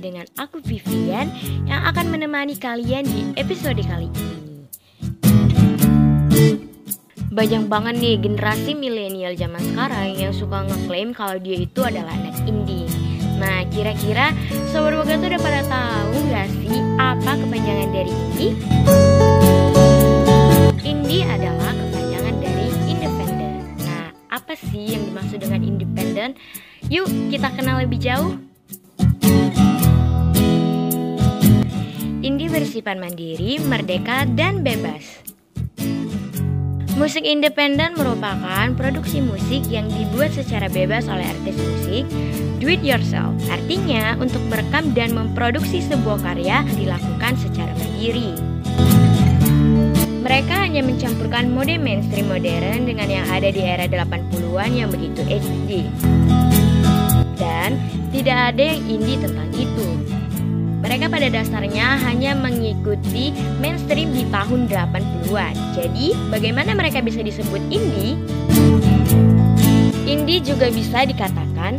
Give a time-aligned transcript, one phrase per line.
[0.00, 1.28] Vivian
[1.68, 4.64] yang akan menemani kalian di episode kali ini.
[7.30, 12.34] Banyak banget nih generasi milenial zaman sekarang yang suka ngeklaim kalau dia itu adalah anak
[12.42, 12.90] indie.
[13.38, 14.34] Nah, kira-kira
[14.68, 18.52] Sobat Boga tuh udah pada tahu gak sih apa kepanjangan dari indie?
[20.82, 23.52] Indie adalah kepanjangan dari independen.
[23.84, 26.36] Nah, apa sih yang dimaksud dengan independen?
[26.90, 28.49] Yuk, kita kenal lebih jauh.
[32.20, 35.24] Indie bersifat mandiri, merdeka, dan bebas.
[37.00, 42.04] Musik independen merupakan produksi musik yang dibuat secara bebas oleh artis musik
[42.60, 43.32] do it yourself.
[43.48, 48.36] Artinya, untuk merekam dan memproduksi sebuah karya dilakukan secara mandiri.
[50.20, 55.88] Mereka hanya mencampurkan mode mainstream modern dengan yang ada di era 80-an yang begitu HD.
[57.40, 57.80] Dan
[58.12, 60.19] tidak ada yang indie tentang itu.
[60.80, 65.54] Mereka pada dasarnya hanya mengikuti mainstream di tahun 80-an.
[65.76, 68.16] Jadi, bagaimana mereka bisa disebut indie?
[70.08, 71.76] Indie juga bisa dikatakan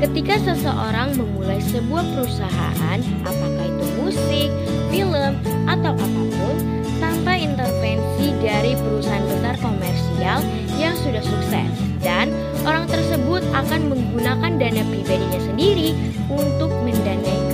[0.00, 4.48] ketika seseorang memulai sebuah perusahaan, apakah itu musik,
[4.88, 5.36] film,
[5.68, 6.56] atau apa pun,
[7.04, 10.40] tanpa intervensi dari perusahaan besar komersial
[10.80, 11.68] yang sudah sukses
[12.00, 12.30] dan
[12.64, 15.92] orang tersebut akan menggunakan dana pribadinya sendiri
[16.30, 17.47] untuk mendanai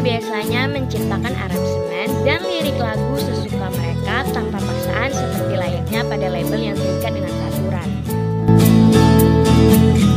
[0.00, 6.76] biasanya menciptakan aransemen dan lirik lagu sesuka mereka tanpa paksaan seperti layaknya pada label yang
[6.76, 7.88] terikat dengan peraturan.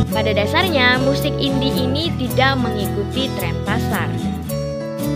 [0.08, 4.08] Pada dasarnya, musik indie ini tidak mengikuti tren pasar.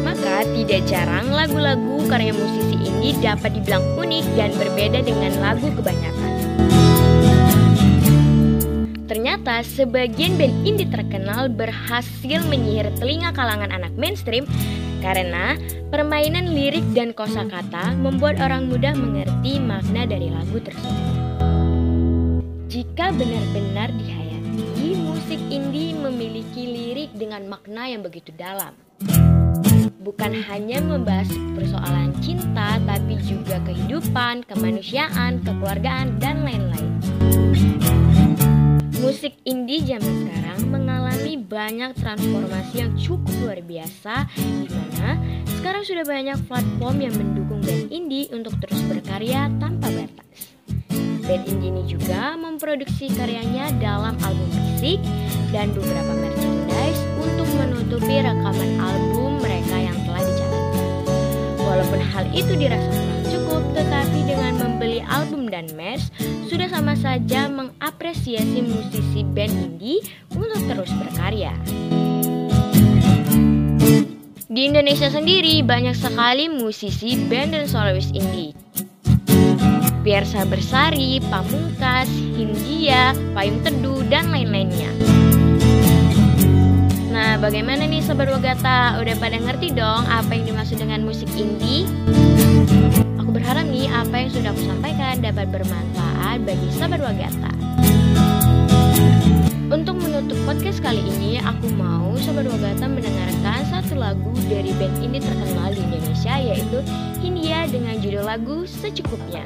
[0.05, 6.28] Maka tidak jarang lagu-lagu karya musisi indie dapat dibilang unik dan berbeda dengan lagu kebanyakan.
[9.49, 14.45] Ternyata sebagian band indie terkenal berhasil menyihir telinga kalangan anak mainstream
[15.01, 15.57] karena
[15.89, 21.17] permainan lirik dan kosakata membuat orang muda mengerti makna dari lagu tersebut.
[22.69, 28.77] Jika benar-benar dihayati, musik indie memiliki lirik dengan makna yang begitu dalam
[30.05, 36.89] bukan hanya membahas persoalan cinta, tapi juga kehidupan, kemanusiaan, kekeluargaan, dan lain-lain.
[38.99, 45.15] Musik indie zaman sekarang mengalami banyak transformasi yang cukup luar biasa, di mana
[45.59, 50.51] sekarang sudah banyak platform yang mendukung band indie untuk terus berkarya tanpa batas.
[51.29, 54.99] Band indie ini juga memproduksi karyanya dalam album fisik
[55.55, 60.87] dan beberapa merchandise untuk menutupi rekaman album mereka yang telah dijalankan.
[61.61, 65.28] Walaupun hal itu dirasa kurang cukup, tetapi dengan membeli album
[65.59, 66.07] dan merch
[66.47, 69.99] sudah sama saja mengapresiasi musisi band indie
[70.31, 71.51] untuk terus berkarya.
[74.47, 78.55] Di Indonesia sendiri banyak sekali musisi band dan solois indie.
[80.07, 84.89] Piersa Bersari, Pamungkas, Hindia, Payung Teduh, dan lain-lainnya.
[87.13, 89.03] Nah, bagaimana nih Sobat Wagata?
[89.03, 91.85] Udah pada ngerti dong apa yang dimaksud dengan musik indie?
[93.29, 97.53] Aku berharap nih apa yang sudah aku sampaikan dapat bermanfaat bagi Sobat Wagata.
[99.69, 105.21] Untuk menutup podcast kali ini, aku mau Sobat Wagata mendengarkan satu lagu dari band indie
[105.21, 106.81] terkenal di Indonesia yaitu
[107.21, 109.45] Hindia dengan judul lagu Secukupnya.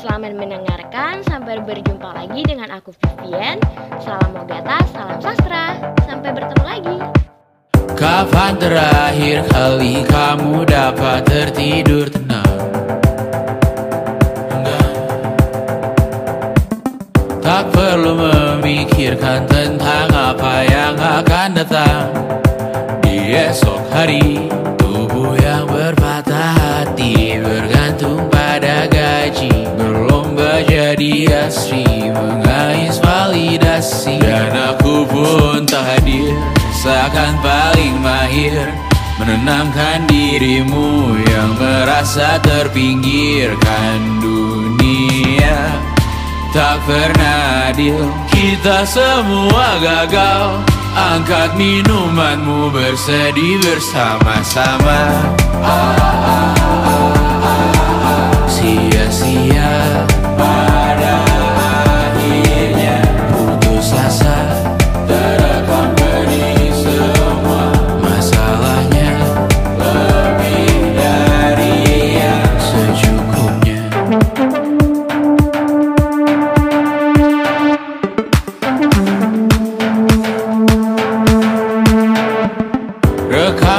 [0.00, 3.60] Selamat mendengarkan, sampai berjumpa lagi dengan aku Vivian.
[4.00, 5.76] Salam Mogata, salam sastra.
[6.08, 6.96] Sampai bertemu lagi.
[8.00, 12.08] Kapan terakhir kali kamu dapat tertidur
[31.56, 34.20] asri Mengais validasi.
[34.20, 36.36] Dan aku pun tak hadir
[36.84, 38.68] Seakan paling mahir
[39.16, 45.56] Menenangkan dirimu yang merasa terpinggirkan dunia.
[46.52, 47.96] Tak pernah adil
[48.28, 50.60] Kita semua gagal.
[50.96, 55.00] Angkat minumanmu bersedih bersama-sama.
[55.64, 56.75] Sia-sia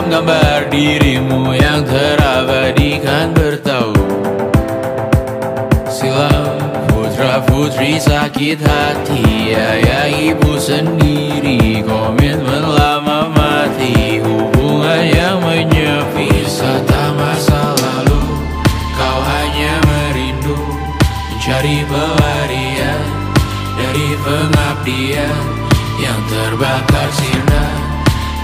[0.08, 4.00] gambar dirimu yang terabadikan bertaut
[5.92, 6.56] Silam
[6.88, 16.32] putra putri sakit hati Ayah ibu sendiri komitmen lama mati Hubungan yang menyepi.
[16.32, 18.24] Wisata masa lalu
[18.96, 20.58] kau hanya merindu
[21.36, 23.02] Mencari pelarian
[23.78, 25.44] dari pengabdian
[26.02, 27.77] yang terbakar sinar.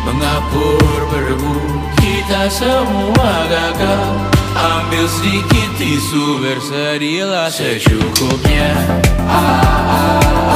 [0.04, 1.56] Mengapur berdebu
[1.96, 4.04] Kita semua gagal
[4.54, 8.72] Ambil sedikit tisu Bersedihlah secukupnya
[9.24, 10.53] ah, ah, ah.